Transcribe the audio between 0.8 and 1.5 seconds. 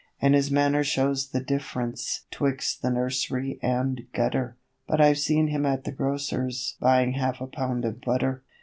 shows the